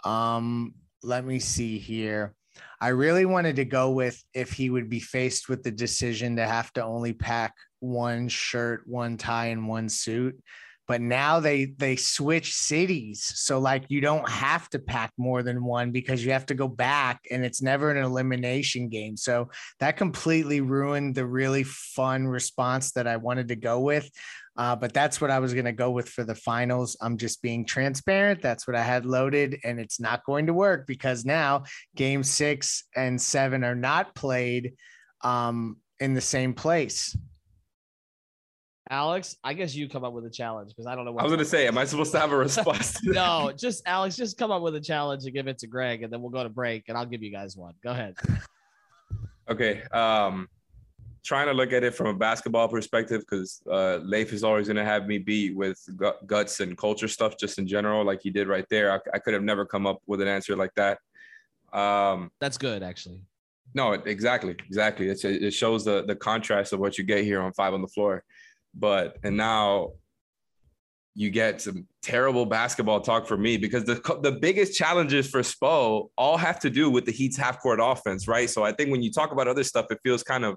[0.04, 2.34] Um, let me see here.
[2.80, 6.46] I really wanted to go with if he would be faced with the decision to
[6.46, 10.38] have to only pack one shirt, one tie, and one suit.
[10.88, 13.20] But now they they switch cities.
[13.24, 16.68] So like you don't have to pack more than one because you have to go
[16.68, 19.16] back and it's never an elimination game.
[19.16, 24.08] So that completely ruined the really fun response that i wanted to go with
[24.58, 27.42] uh, but that's what i was going to go with for the finals i'm just
[27.42, 31.62] being transparent that's what i had loaded and it's not going to work because now
[31.94, 34.74] game six and seven are not played
[35.22, 37.16] um, in the same place
[38.88, 41.24] Alex, I guess you come up with a challenge because I don't know what I
[41.24, 41.66] was going to say.
[41.66, 43.00] Am I supposed to have a response?
[43.02, 46.12] no, just Alex, just come up with a challenge and give it to Greg, and
[46.12, 47.74] then we'll go to break, and I'll give you guys one.
[47.82, 48.14] Go ahead.
[49.48, 49.82] Okay.
[49.92, 50.48] Um,
[51.26, 54.76] trying to look at it from a basketball perspective because uh, Leif is always going
[54.76, 55.78] to have me beat with
[56.26, 58.92] guts and culture stuff just in general, like he did right there.
[58.92, 60.98] I, I could have never come up with an answer like that.
[61.72, 63.20] Um, That's good, actually.
[63.74, 65.08] No, exactly, exactly.
[65.08, 67.88] It's, it shows the the contrast of what you get here on Five on the
[67.88, 68.22] Floor.
[68.72, 69.92] But and now
[71.14, 76.08] you get some terrible basketball talk for me because the the biggest challenges for Spo
[76.16, 78.48] all have to do with the Heat's half court offense, right?
[78.48, 80.56] So I think when you talk about other stuff, it feels kind of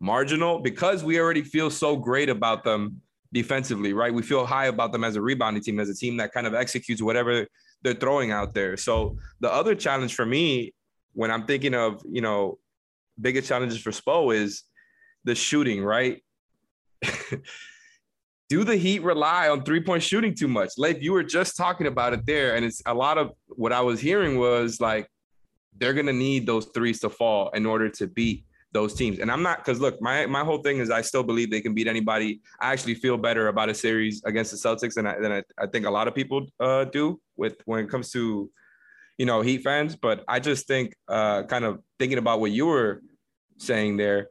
[0.00, 3.00] marginal because we already feel so great about them
[3.32, 4.12] defensively, right?
[4.12, 6.54] We feel high about them as a rebounding team, as a team that kind of
[6.54, 7.46] executes whatever
[7.82, 8.76] they're throwing out there.
[8.76, 10.74] So the other challenge for me
[11.12, 12.58] when I'm thinking of, you know,
[13.20, 14.64] biggest challenges for Spo is
[15.24, 16.22] the shooting, right?
[18.48, 20.70] do the Heat rely on three point shooting too much?
[20.76, 22.56] Leif, you were just talking about it there.
[22.56, 25.08] And it's a lot of what I was hearing was like,
[25.76, 29.18] they're to need those threes to fall in order to beat those teams.
[29.18, 31.74] And I'm not, because look, my, my whole thing is I still believe they can
[31.74, 32.40] beat anybody.
[32.60, 35.66] I actually feel better about a series against the Celtics than I, than I, I
[35.66, 38.50] think a lot of people uh, do with when it comes to,
[39.18, 39.96] you know, Heat fans.
[39.96, 43.02] But I just think, uh, kind of thinking about what you were
[43.58, 44.28] saying there,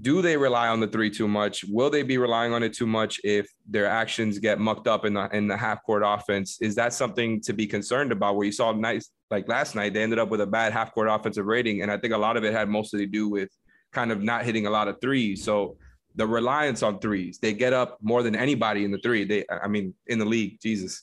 [0.00, 1.64] do they rely on the three too much?
[1.64, 5.14] Will they be relying on it too much if their actions get mucked up in
[5.14, 6.58] the in the half court offense?
[6.60, 8.34] Is that something to be concerned about?
[8.34, 11.08] Where you saw nice like last night, they ended up with a bad half court
[11.08, 13.50] offensive rating, and I think a lot of it had mostly to do with
[13.94, 15.42] kind of not hitting a lot of threes.
[15.42, 15.76] So
[16.16, 19.24] the reliance on threes, they get up more than anybody in the three.
[19.24, 21.02] They, I mean, in the league, Jesus.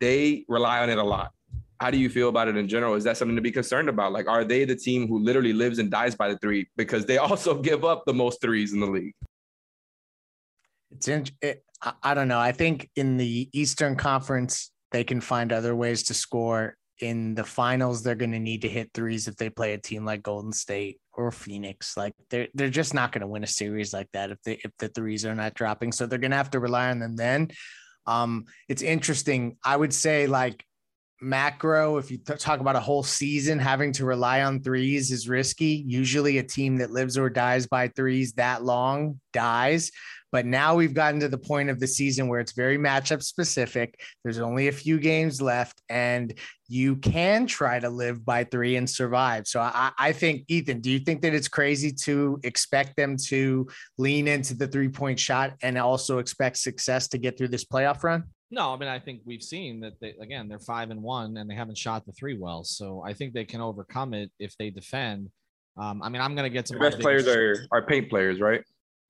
[0.00, 1.32] they rely on it a lot.
[1.80, 2.94] How do you feel about it in general?
[2.94, 4.12] Is that something to be concerned about?
[4.12, 7.18] Like, are they the team who literally lives and dies by the three because they
[7.28, 9.14] also give up the most threes in the league?
[10.90, 11.64] It's in, it,
[12.02, 12.38] I don't know.
[12.38, 16.76] I think in the Eastern Conference, they can find other ways to score.
[17.00, 20.04] In the finals, they're going to need to hit threes if they play a team
[20.04, 21.96] like Golden State or Phoenix.
[21.96, 24.72] Like they're they're just not going to win a series like that if they if
[24.78, 25.92] the threes are not dropping.
[25.92, 27.50] So they're going to have to rely on them then.
[28.06, 29.56] Um, it's interesting.
[29.64, 30.64] I would say like
[31.20, 35.28] macro, if you th- talk about a whole season, having to rely on threes is
[35.28, 35.84] risky.
[35.86, 39.90] Usually, a team that lives or dies by threes that long dies.
[40.32, 44.00] But now we've gotten to the point of the season where it's very matchup specific.
[44.22, 46.32] There's only a few games left, and
[46.68, 49.46] you can try to live by three and survive.
[49.46, 53.66] So I, I think, Ethan, do you think that it's crazy to expect them to
[53.98, 58.02] lean into the three point shot and also expect success to get through this playoff
[58.04, 58.24] run?
[58.52, 61.48] No, I mean I think we've seen that they again they're five and one and
[61.48, 62.64] they haven't shot the three well.
[62.64, 65.30] So I think they can overcome it if they defend.
[65.76, 68.64] Um, I mean I'm gonna get to the best players are are paint players, right?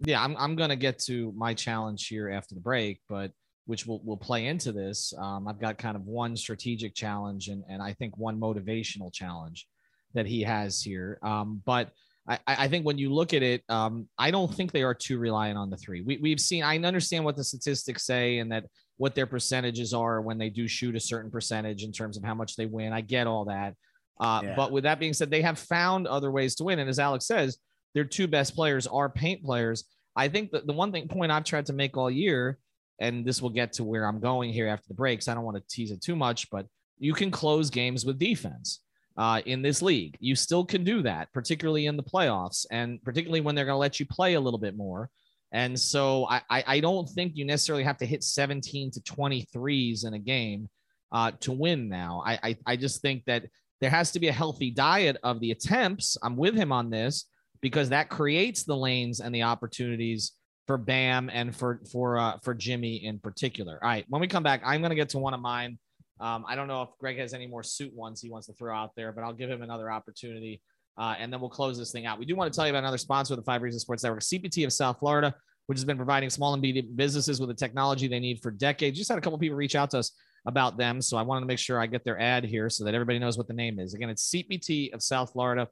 [0.04, 3.32] Yeah, I'm I'm gonna get to my challenge here after the break, but
[3.66, 5.12] which will will play into this.
[5.18, 9.66] Um, I've got kind of one strategic challenge and and I think one motivational challenge
[10.14, 11.18] that he has here.
[11.22, 11.90] Um, but
[12.28, 15.18] I, I think when you look at it, um, I don't think they are too
[15.18, 16.02] reliant on the three.
[16.02, 18.66] We, we've seen, I understand what the statistics say and that
[18.98, 22.34] what their percentages are when they do shoot a certain percentage in terms of how
[22.34, 22.92] much they win.
[22.92, 23.74] I get all that.
[24.20, 24.54] Uh, yeah.
[24.54, 26.78] But with that being said, they have found other ways to win.
[26.78, 27.58] And as Alex says,
[27.94, 29.84] their two best players are paint players.
[30.16, 32.58] I think that the one thing point I've tried to make all year,
[33.00, 35.28] and this will get to where I'm going here after the breaks.
[35.28, 36.66] I don't want to tease it too much, but
[36.98, 38.80] you can close games with defense
[39.16, 40.16] uh, in this league.
[40.20, 43.78] You still can do that, particularly in the playoffs, and particularly when they're going to
[43.78, 45.08] let you play a little bit more.
[45.52, 50.14] And so I, I don't think you necessarily have to hit 17 to 23s in
[50.14, 50.68] a game
[51.10, 52.22] uh, to win now.
[52.24, 53.46] I, I, I just think that
[53.80, 56.16] there has to be a healthy diet of the attempts.
[56.22, 57.26] I'm with him on this
[57.60, 60.32] because that creates the lanes and the opportunities
[60.66, 63.78] for Bam and for for uh, for Jimmy in particular.
[63.82, 65.78] All right, when we come back, I'm going to get to one of mine.
[66.20, 68.76] Um, I don't know if Greg has any more suit ones he wants to throw
[68.76, 70.60] out there, but I'll give him another opportunity
[71.00, 72.18] uh, and then we'll close this thing out.
[72.18, 74.20] We do want to tell you about another sponsor of the Five Reasons Sports Network,
[74.20, 75.34] CPT of South Florida,
[75.66, 78.98] which has been providing small and medium businesses with the technology they need for decades.
[78.98, 80.12] Just had a couple people reach out to us
[80.46, 81.00] about them.
[81.00, 83.38] So I wanted to make sure I get their ad here so that everybody knows
[83.38, 83.94] what the name is.
[83.94, 85.68] Again, it's CPT of South Florida.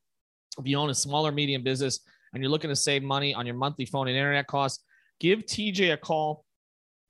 [0.59, 2.01] If you own a small or medium business
[2.33, 4.85] and you're looking to save money on your monthly phone and internet costs,
[5.21, 6.45] give TJ a call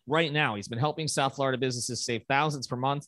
[0.07, 0.55] right now.
[0.55, 3.07] He's been helping South Florida businesses save thousands per month.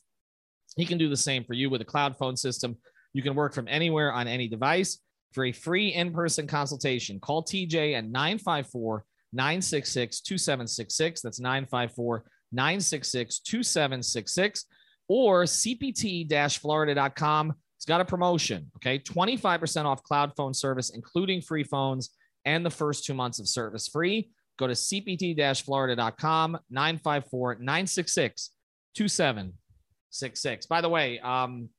[0.77, 2.77] He can do the same for you with a cloud phone system
[3.13, 4.99] you can work from anywhere on any device.
[5.33, 11.21] For a free in person consultation, call TJ at 954 966 2766.
[11.21, 14.65] That's 954 966 2766
[15.07, 17.53] or cpt florida.com.
[17.81, 18.69] It's got a promotion.
[18.75, 18.99] Okay.
[18.99, 22.11] 25% off cloud phone service, including free phones
[22.45, 24.29] and the first two months of service free.
[24.59, 28.51] Go to cpt florida.com, 954 966
[28.95, 30.65] 2766.
[30.67, 31.69] By the way, um,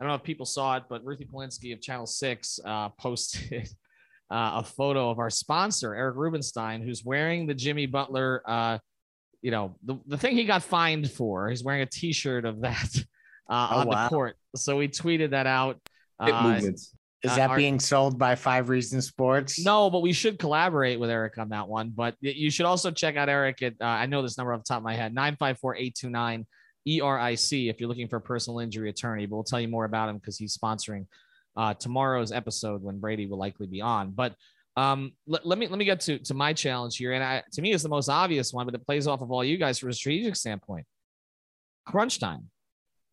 [0.00, 3.68] I don't know if people saw it, but Ruthie Polinsky of Channel 6 uh, posted
[4.32, 8.78] uh, a photo of our sponsor, Eric Rubenstein, who's wearing the Jimmy Butler, uh,
[9.40, 11.48] you know, the, the thing he got fined for.
[11.48, 12.92] He's wearing a t shirt of that
[13.48, 14.04] uh, oh, on wow.
[14.04, 14.36] the court.
[14.56, 15.80] So we tweeted that out.
[16.18, 16.94] Uh, Is
[17.26, 19.64] uh, that our, being sold by Five Reasons Sports?
[19.64, 21.92] No, but we should collaborate with Eric on that one.
[21.94, 24.78] But you should also check out Eric at, I know this number off the top
[24.78, 26.46] of my head, 954 829
[26.86, 29.26] ERIC if you're looking for a personal injury attorney.
[29.26, 31.06] But we'll tell you more about him because he's sponsoring
[31.56, 34.12] uh, tomorrow's episode when Brady will likely be on.
[34.12, 34.34] But
[34.76, 37.62] um, let, let, me let me get to to my challenge here, and I, to
[37.62, 39.88] me it's the most obvious one, but it plays off of all you guys from
[39.88, 40.86] a strategic standpoint.
[41.84, 42.48] Crunch time.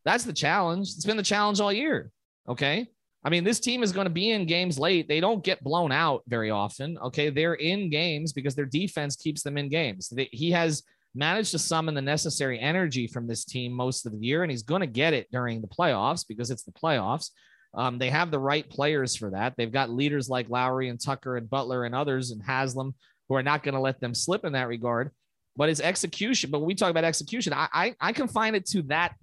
[0.05, 0.89] That's the challenge.
[0.89, 2.11] It's been the challenge all year.
[2.47, 2.87] Okay.
[3.23, 5.07] I mean, this team is going to be in games late.
[5.07, 6.97] They don't get blown out very often.
[6.99, 7.31] Okay.
[7.31, 10.13] They're in games because their defense keeps them in games.
[10.31, 10.83] He has
[11.15, 14.63] managed to summon the necessary energy from this team most of the year, and he's
[14.63, 17.32] going to get it during the playoffs because it's the playoffs.
[17.73, 19.53] Um, they have the right players for that.
[19.57, 22.93] They've got leaders like Lowry and Tucker and Butler and others and Haslem
[23.27, 25.11] who are not going to let them slip in that regard.
[25.57, 26.51] But it's execution.
[26.51, 29.15] But when we talk about execution, I, I, I confine it to that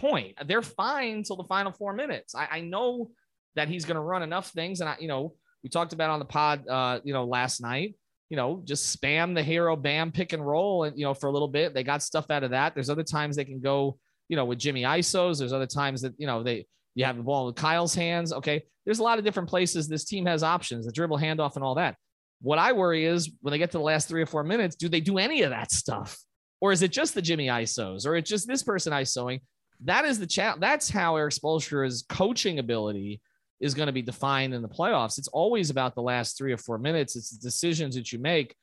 [0.00, 0.36] point.
[0.46, 2.34] They're fine till the final four minutes.
[2.34, 3.10] I, I know
[3.56, 4.80] that he's going to run enough things.
[4.80, 7.94] And I, you know, we talked about on the pod, uh, you know, last night
[8.30, 11.32] you know, just spam the Herro bam pick and roll and you know for a
[11.32, 11.74] little bit.
[11.74, 12.74] They got stuff out of that.
[12.74, 13.98] There's other times they can go,
[14.28, 15.40] you know, with Jimmy ISOs.
[15.40, 18.32] There's other times that you know they you have the ball with Kyle's hands.
[18.32, 21.64] Okay, there's a lot of different places this team has options, the dribble handoff and
[21.64, 21.96] all that.
[22.40, 24.88] What I worry is when they get to the last three or four minutes, do
[24.88, 26.16] they do any of that stuff,
[26.60, 29.40] or is it just the Jimmy ISOs, or it's just this person ISOing?
[29.84, 30.60] That is the challenge.
[30.60, 33.20] That's how Erik Spoelstra's coaching ability
[33.60, 35.18] is going to be defined in the playoffs.
[35.18, 37.16] It's always about the last three or four minutes.
[37.16, 38.54] It's the decisions that you make.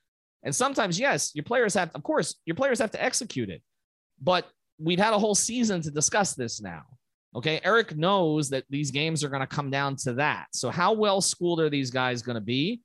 [0.42, 3.62] And sometimes, yes, your players have, of course, your players have to execute it.
[4.20, 4.46] But
[4.78, 6.82] we've had a whole season to discuss this now.
[7.34, 7.60] Okay.
[7.62, 10.46] Erik knows that these games are going to come down to that.
[10.52, 12.80] So, how well schooled are these guys going to be?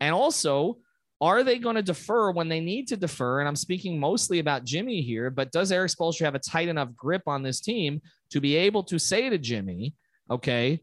[0.00, 0.78] And also,
[1.20, 3.40] are they going to defer when they need to defer?
[3.40, 6.94] And I'm speaking mostly about Jimmy here, but does Erik Spoelstra have a tight enough
[6.94, 8.00] grip on this team
[8.30, 9.94] to be able to say to Jimmy,
[10.30, 10.80] okay,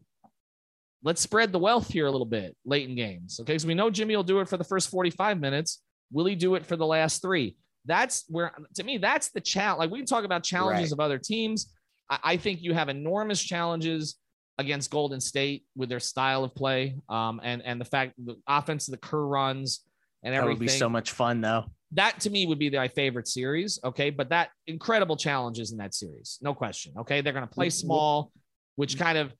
[1.02, 3.38] let's spread the wealth here a little bit late in games.
[3.40, 3.56] Okay.
[3.58, 5.82] So we know Jimmy will do it for the first 45 minutes.
[6.12, 7.56] Will he do it for the last three?
[7.86, 9.78] That's where, to me, that's the challenge.
[9.78, 10.92] Like we can talk about challenges right.
[10.92, 11.72] of other teams.
[12.10, 14.16] I, I, think you have enormous challenges
[14.58, 18.86] against Golden State with their style of play um, and, and the fact the offense,
[18.86, 19.85] the Kerr runs,
[20.26, 20.58] and everything.
[20.58, 21.64] That would be so much fun, though.
[21.92, 23.78] That to me would be my favorite series.
[23.84, 24.10] Okay.
[24.10, 26.38] But that incredible challenges in that series.
[26.42, 26.92] No question.
[26.98, 27.20] Okay.
[27.20, 28.32] They're going to play small,
[28.74, 29.32] which kind of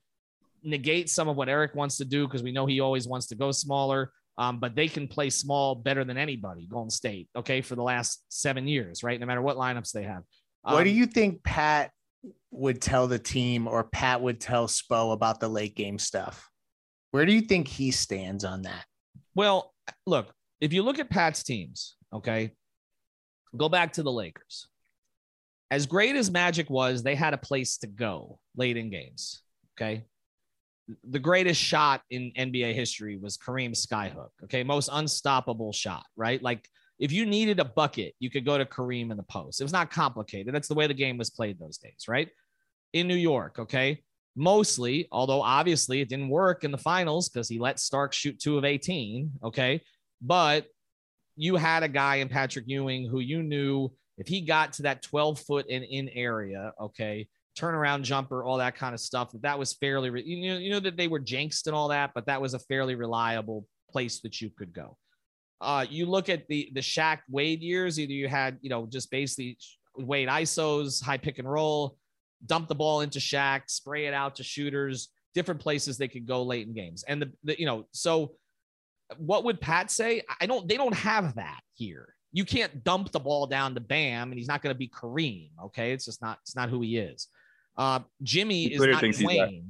[0.63, 3.35] negates some of what Erik wants to do because we know he always wants to
[3.35, 4.13] go smaller.
[4.39, 8.23] Um, but they can play small better than anybody, Golden State, okay, for the last
[8.29, 9.19] seven years, right?
[9.19, 10.23] No matter what lineups they have.
[10.63, 11.91] Um, what do um, you think Pat
[12.51, 16.51] would tell the team or Pat would tell Spo about the late game stuff?
[17.13, 18.85] Where do you think he stands on that?
[19.35, 19.73] Well,
[20.07, 20.31] look,
[20.61, 22.53] if you look at Pat's teams, okay,
[23.57, 24.69] go back to the Lakers.
[25.71, 29.43] As great as Magic was, they had a place to go late in games.
[29.77, 30.05] Okay.
[31.05, 34.31] The greatest shot in NBA history was Kareem skyhook.
[34.45, 34.63] Okay.
[34.63, 36.41] Most unstoppable shot, right?
[36.41, 36.69] Like
[37.01, 39.61] if you needed a bucket, you could go to Kareem in the post.
[39.61, 40.55] It was not complicated.
[40.55, 42.29] That's the way the game was played those days, right?
[42.93, 43.59] In New York.
[43.59, 44.03] Okay.
[44.37, 48.57] Mostly, although obviously it didn't work in the finals because he let Starks shoot two
[48.57, 49.33] of 18.
[49.43, 49.81] Okay.
[50.21, 50.67] But
[51.37, 55.03] you had a guy in Patrick Ewing who you knew if he got to that
[55.03, 59.59] 12 foot and in area, okay, turnaround jumper, all that kind of stuff, that, that
[59.59, 62.27] was fairly, re- you know, you know that they were jinxed and all that, but
[62.27, 64.97] that was a fairly reliable place that you could go.
[65.61, 69.11] Uh, you look at the the Shaq Wade years, either you had, you know, just
[69.11, 69.57] basically
[69.97, 71.97] Wade ISOs, high pick and roll,
[72.45, 76.43] dump the ball into Shaq, spray it out to shooters, different places they could go
[76.43, 77.05] late in games.
[77.09, 78.33] And the, the you know, so
[79.19, 80.23] what would Pat say?
[80.41, 82.15] I don't, they don't have that here.
[82.33, 85.51] You can't dump the ball down to Bam and he's not going to be Kareem.
[85.67, 85.93] Okay.
[85.93, 87.29] It's just not, it's not who he is.
[87.77, 89.69] Uh, Jimmy is not Dwyane.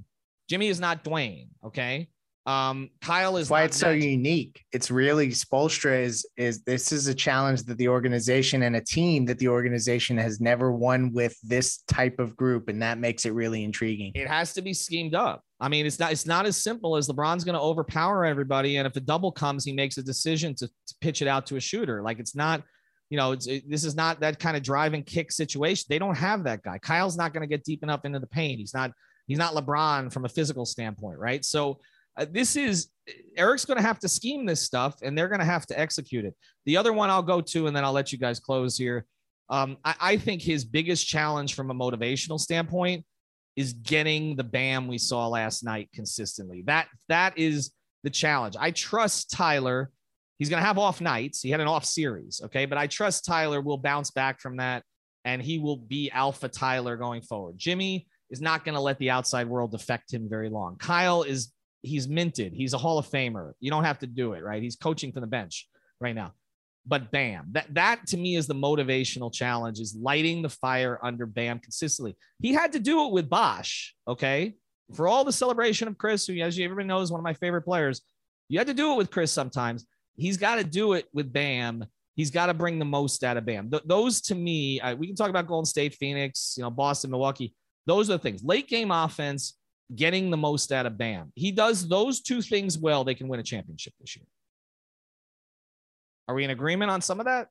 [0.48, 1.48] Jimmy is not Dwyane.
[1.64, 2.08] Okay.
[2.46, 4.64] Um, Kyle is why it's so unique.
[4.72, 9.24] It's really Spoelstra is is this is a challenge that the organization and a team
[9.26, 13.32] that the organization has never won with this type of group, and that makes it
[13.32, 14.12] really intriguing.
[14.14, 15.42] It has to be schemed up.
[15.58, 18.86] I mean, it's not it's not as simple as LeBron's going to overpower everybody, and
[18.86, 21.60] if the double comes, he makes a decision to, to pitch it out to a
[21.60, 22.02] shooter.
[22.02, 22.62] Like it's not,
[23.08, 25.86] you know, it, this is not that kind of drive and kick situation.
[25.88, 26.78] They don't have that guy.
[26.78, 28.58] Kyle's not going to get deep enough into the paint.
[28.58, 28.92] He's not
[29.26, 31.44] he's not LeBron from a physical standpoint, right?
[31.44, 31.80] So
[32.18, 32.88] uh, this is
[33.36, 36.24] Erik's going to have to scheme this stuff and they're going to have to execute
[36.24, 36.34] it.
[36.64, 39.06] The other one I'll go to, and then I'll let you guys close here.
[39.48, 43.04] Um, I, I think his biggest challenge from a motivational standpoint
[43.56, 46.62] is getting the bam we saw last night consistently.
[46.66, 47.72] That that is
[48.04, 48.54] the challenge.
[48.58, 49.90] I trust Tyler.
[50.38, 51.40] He's going to have off nights.
[51.40, 54.82] He had an off series, okay, but I trust Tyler will bounce back from that
[55.24, 57.56] and he will be alpha Tyler going forward.
[57.56, 60.76] Jimmy is not going to let the outside world affect him very long.
[60.78, 61.52] Kyle is
[61.82, 62.52] he's minted.
[62.52, 63.52] He's a Hall of Famer.
[63.60, 64.62] You don't have to do it, right?
[64.62, 65.68] He's coaching from the bench
[66.00, 66.32] right now.
[66.86, 71.26] But Bam, that that to me is the motivational challenge: is lighting the fire under
[71.26, 72.16] Bam consistently.
[72.40, 74.54] He had to do it with Bosh, okay?
[74.94, 77.62] For all the celebration of Chris, who, as you everybody knows, one of my favorite
[77.62, 78.02] players.
[78.48, 79.84] You had to do it with Chris sometimes.
[80.16, 81.84] He's got to do it with Bam.
[82.14, 83.68] He's got to bring the most out of Bam.
[83.68, 87.54] Th- those to me, we can talk about Golden State, Phoenix, you know, Boston, Milwaukee.
[87.86, 88.44] Those are the things.
[88.44, 89.58] Late game offense
[89.94, 91.32] getting the most out of Bam.
[91.34, 94.26] He does those two things well, they can win a championship this year.
[96.28, 97.48] Are we in agreement on some of that?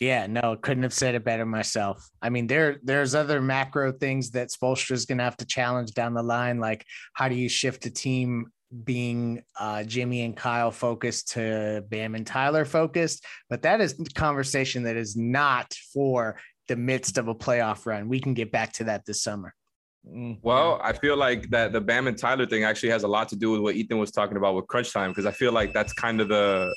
[0.00, 2.06] Yeah, no, couldn't have said it better myself.
[2.20, 5.92] I mean, there there's other macro things that Spoelstra is going to have to challenge
[5.92, 8.52] down the line, like how do you shift a team
[8.84, 14.82] being uh, Jimmy and Kyle focused to Bam and Tyler focused, but that is conversation
[14.84, 16.38] that is not for
[16.68, 18.08] the midst of a playoff run.
[18.08, 19.54] We can get back to that this summer.
[20.08, 23.28] Mm, well, I feel like that the Bam and Tyler thing actually has a lot
[23.30, 25.72] to do with what Ethan was talking about with crunch time because I feel like
[25.72, 26.74] that's kind of the.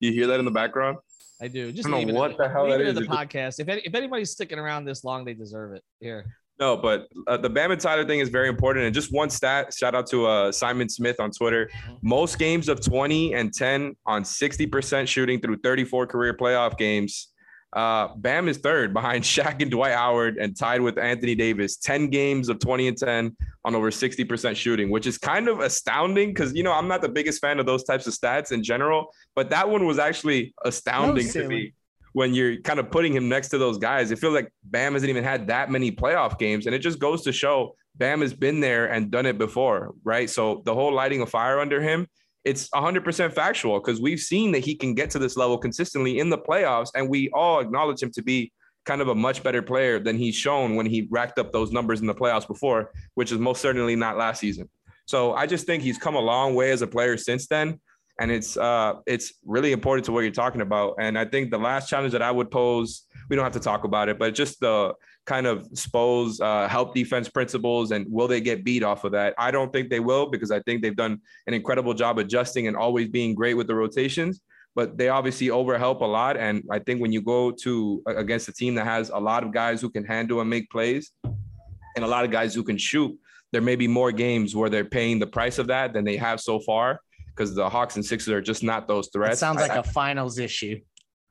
[0.00, 0.98] You hear that in the background?
[1.40, 1.70] I do.
[1.72, 2.94] Just I don't know what it, the hell that is.
[2.94, 3.60] The podcast.
[3.60, 5.82] If any, if anybody's sticking around this long, they deserve it.
[6.00, 6.26] Here.
[6.58, 8.86] No, but uh, the Bam and Tyler thing is very important.
[8.86, 11.66] And just one stat, shout out to uh, Simon Smith on Twitter.
[11.66, 12.08] Mm-hmm.
[12.08, 17.28] Most games of 20 and 10 on 60% shooting through 34 career playoff games
[17.76, 21.76] Uh, Bam is third behind Shaq and Dwight Howard and tied with Anthony Davis.
[21.76, 26.30] 10 games of 20 and 10 on over 60% shooting, which is kind of astounding
[26.30, 29.12] because, you know, I'm not the biggest fan of those types of stats in general,
[29.34, 31.74] but that one was actually astounding no, to me
[32.14, 34.10] when you're kind of putting him next to those guys.
[34.10, 36.64] It feels like Bam hasn't even had that many playoff games.
[36.64, 40.30] And it just goes to show Bam has been there and done it before, right?
[40.30, 42.06] So the whole lighting a fire under him
[42.46, 46.30] it's 100% factual because we've seen that he can get to this level consistently in
[46.30, 48.52] the playoffs, and we all acknowledge him to be
[48.84, 52.00] kind of a much better player than he's shown when he racked up those numbers
[52.00, 54.70] in the playoffs before, which is most certainly not last season.
[55.06, 57.80] So I just think he's come a long way as a player since then.
[58.20, 60.94] And it's uh it's really important to what you're talking about.
[61.00, 63.84] And I think the last challenge that I would pose, we don't have to talk
[63.84, 64.94] about it, but just the
[65.26, 69.34] kind of Spo's uh, help defense principles and will they get beat off of that?
[69.38, 72.76] I don't think they will because I think they've done an incredible job adjusting and
[72.76, 74.40] always being great with the rotations.
[74.74, 78.52] But they obviously overhelp a lot, and I think when you go to against a
[78.52, 82.06] team that has a lot of guys who can handle and make plays, and a
[82.06, 83.18] lot of guys who can shoot,
[83.52, 86.40] there may be more games where they're paying the price of that than they have
[86.42, 87.00] so far
[87.34, 89.36] because the Hawks and Sixers are just not those threats.
[89.36, 90.78] It sounds like I, a finals issue.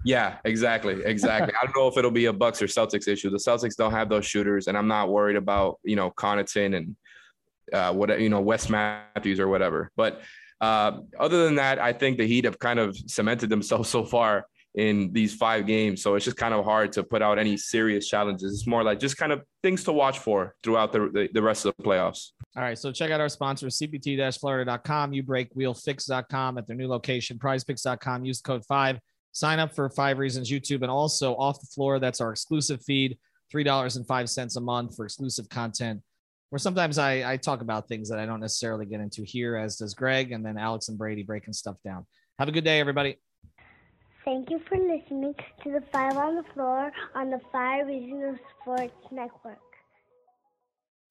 [0.06, 1.52] Yeah, exactly, exactly.
[1.60, 3.32] I don't know if it'll be a Bucks or Celtics issue.
[3.32, 6.96] The Celtics don't have those shooters, and I'm not worried about you know Connaughton and
[7.74, 9.92] uh, what you know Wes Matthews or whatever.
[9.98, 10.22] But
[10.62, 14.46] uh, other than that, I think the Heat have kind of cemented themselves so far
[14.76, 16.04] in these five games.
[16.04, 18.54] So it's just kind of hard to put out any serious challenges.
[18.54, 21.66] It's more like just kind of things to watch for throughout the, the, the rest
[21.66, 22.32] of the playoffs.
[22.58, 22.78] All right.
[22.78, 28.26] So check out our sponsor, cpt-florida.com, ubreakwheelfix.com at their new location, prizepicks.com.
[28.26, 29.00] Use code five
[29.36, 32.00] Sign up for Five Reasons YouTube and also Off the Floor.
[32.00, 33.18] That's our exclusive feed,
[33.54, 36.02] $3.05 a month for exclusive content.
[36.52, 39.76] Where sometimes I, I talk about things that I don't necessarily get into here, as
[39.76, 42.06] does Greg, and then Alex and Brady breaking stuff down.
[42.40, 43.18] Have a good day, everybody.
[44.24, 48.94] Thank you for listening to the Five on the Floor on the Five Reasons Sports
[49.12, 49.60] Network.